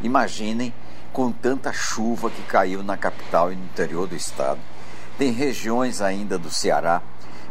Imaginem 0.02 0.74
com 1.12 1.32
tanta 1.32 1.72
chuva 1.72 2.30
que 2.30 2.42
caiu 2.44 2.84
na 2.84 2.98
capital 2.98 3.52
e 3.52 3.56
no 3.56 3.66
interior 3.66 4.08
do 4.08 4.16
estado 4.16 4.60
tem 5.18 5.32
regiões 5.32 6.02
ainda 6.02 6.38
do 6.38 6.50
Ceará 6.50 7.02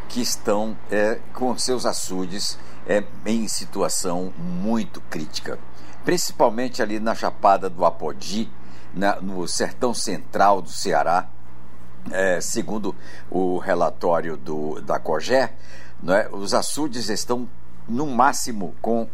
que 0.08 0.20
estão 0.20 0.76
é, 0.90 1.18
com 1.32 1.56
seus 1.56 1.86
açudes 1.86 2.58
é, 2.86 3.04
em 3.26 3.48
situação 3.48 4.32
muito 4.38 5.00
crítica, 5.02 5.58
principalmente 6.04 6.82
ali 6.82 7.00
na 7.00 7.14
Chapada 7.14 7.69
do 7.70 7.84
Apodi, 7.84 8.50
na, 8.94 9.20
no 9.20 9.47
sertão 9.48 9.92
central 9.92 10.62
do 10.62 10.70
Ceará, 10.70 11.28
é, 12.10 12.41
segundo 12.41 12.94
o 13.30 13.58
relatório 13.58 14.36
do, 14.36 14.80
da 14.80 14.98
COGÉ, 14.98 15.52
né, 16.02 16.28
os 16.30 16.52
açudes 16.52 17.08
estão 17.08 17.48
no 17.88 18.06
máximo 18.06 18.75
com 18.80 19.08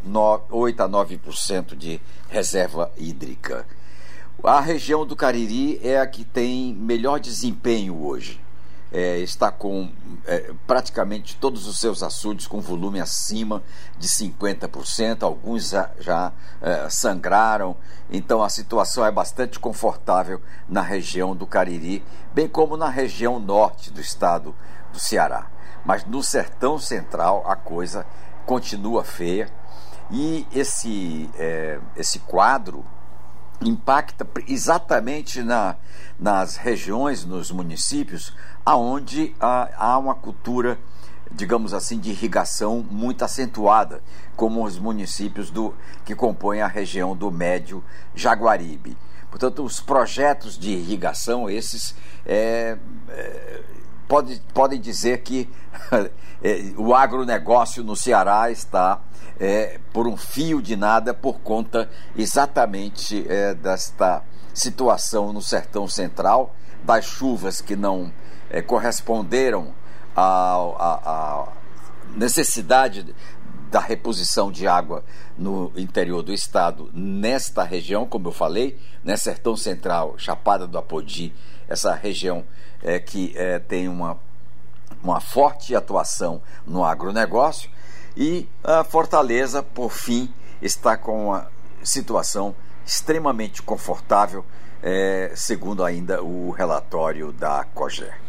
8 0.50 0.83
a 0.83 0.88
9% 0.88 1.77
de 1.77 2.00
reserva 2.28 2.91
hídrica. 2.96 3.66
A 4.42 4.61
região 4.61 5.05
do 5.05 5.14
Cariri 5.14 5.80
é 5.83 6.00
a 6.00 6.06
que 6.06 6.24
tem 6.24 6.72
melhor 6.74 7.20
desempenho 7.20 8.02
hoje. 8.02 8.41
É, 8.92 9.19
está 9.19 9.52
com 9.52 9.91
é, 10.27 10.52
praticamente 10.66 11.36
todos 11.36 11.69
os 11.69 11.78
seus 11.78 12.02
açudes 12.02 12.48
com 12.48 12.60
volume 12.60 13.00
acima 13.00 13.62
de 13.96 14.08
50%, 14.08 15.22
alguns 15.22 15.70
já, 15.70 15.91
já 16.00 16.33
é, 16.60 16.91
sangraram, 16.91 17.77
então 18.11 18.42
a 18.42 18.48
situação 18.48 19.06
é 19.06 19.12
bastante 19.12 19.61
confortável 19.61 20.41
na 20.68 20.83
região 20.83 21.36
do 21.36 21.46
Cariri, 21.46 22.05
bem 22.34 22.48
como 22.48 22.77
na 22.77 22.88
região 22.88 23.38
norte 23.38 23.91
do 23.92 24.00
estado 24.00 24.55
do 24.92 24.98
Ceará. 24.98 25.46
Mas 25.84 26.05
no 26.05 26.22
sertão 26.22 26.78
central 26.78 27.44
a 27.46 27.55
coisa 27.56 28.05
continua 28.44 29.05
feia. 29.05 29.48
E 30.11 30.46
esse, 30.52 31.30
é, 31.38 31.78
esse 31.96 32.18
quadro 32.18 32.84
impacta 33.61 34.27
exatamente 34.48 35.42
na, 35.42 35.77
nas 36.19 36.56
regiões, 36.56 37.25
nos 37.25 37.50
municípios, 37.50 38.34
aonde 38.64 39.34
há, 39.39 39.98
uma 39.98 40.14
cultura, 40.14 40.78
digamos 41.30 41.75
assim, 41.75 41.98
de 41.98 42.11
irrigação 42.11 42.84
muito 42.91 43.25
acentuada, 43.25 44.02
como 44.36 44.64
os 44.64 44.78
municípios 44.78 45.50
do, 45.50 45.75
que 46.05 46.14
compõem 46.14 46.62
a 46.62 46.67
região 46.67 47.14
do 47.14 47.30
Médio 47.30 47.84
Jaguaribe. 48.14 48.97
Portanto, 49.30 49.62
os 49.62 49.80
projetos 49.80 50.58
de 50.58 50.72
irrigação, 50.72 51.48
esses, 51.48 51.95
é, 52.27 52.77
é, 53.08 53.63
pode, 54.10 54.42
podem 54.52 54.80
dizer 54.80 55.22
que 55.22 55.48
é, 56.42 56.72
o 56.76 56.92
agronegócio 56.92 57.84
no 57.84 57.94
Ceará 57.94 58.50
está 58.50 59.00
é, 59.38 59.78
por 59.92 60.08
um 60.08 60.16
fio 60.16 60.60
de 60.60 60.74
nada 60.74 61.14
por 61.14 61.38
conta 61.38 61.88
exatamente 62.16 63.24
é, 63.28 63.54
desta 63.54 64.24
situação 64.52 65.32
no 65.32 65.40
sertão 65.40 65.86
central, 65.86 66.52
das 66.82 67.04
chuvas 67.04 67.60
que 67.60 67.76
não 67.76 68.12
é, 68.50 68.60
corresponderam 68.60 69.72
à, 70.16 71.46
necessidade 72.16 73.14
da 73.70 73.79
reposição 73.79 74.51
de 74.51 74.67
água 74.67 75.05
no 75.39 75.73
interior 75.77 76.23
do 76.23 76.33
estado, 76.33 76.91
nesta 76.92 77.63
região, 77.63 78.05
como 78.05 78.29
eu 78.29 78.33
falei, 78.33 78.79
né, 79.05 79.17
Sertão 79.17 79.57
Central, 79.57 80.14
Chapada 80.19 80.67
do 80.67 80.77
Apodi, 80.77 81.33
essa 81.69 81.95
região 81.95 82.45
é, 82.83 82.98
que 82.98 83.33
é, 83.36 83.61
tem 83.61 83.89
uma, 83.89 84.19
uma 85.03 85.20
forte 85.20 85.75
atuação 85.75 86.42
no 86.67 86.85
agronegócio, 86.85 87.70
e 88.17 88.48
a 88.64 88.83
Fortaleza, 88.83 89.63
por 89.63 89.92
fim, 89.92 90.33
está 90.61 90.97
com 90.97 91.29
uma 91.29 91.47
situação 91.83 92.55
extremamente 92.85 93.63
confortável, 93.63 94.45
é, 94.83 95.33
segundo 95.37 95.85
ainda 95.85 96.23
o 96.23 96.51
relatório 96.51 97.33
da 97.33 97.64
COGER. 97.73 98.20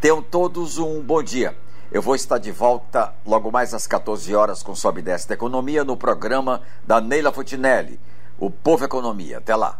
Tenham 0.00 0.20
todos 0.20 0.78
um 0.78 1.00
bom 1.00 1.22
dia. 1.22 1.56
Eu 1.92 2.00
vou 2.00 2.14
estar 2.14 2.38
de 2.38 2.50
volta 2.50 3.12
logo 3.26 3.52
mais 3.52 3.74
às 3.74 3.86
14 3.86 4.34
horas 4.34 4.62
com 4.62 4.74
Sobe 4.74 5.02
Desta 5.02 5.34
Economia 5.34 5.84
no 5.84 5.94
programa 5.94 6.62
da 6.86 7.02
Neila 7.02 7.30
Futinelli, 7.30 8.00
o 8.38 8.50
Povo 8.50 8.82
Economia. 8.82 9.36
Até 9.36 9.54
lá. 9.54 9.78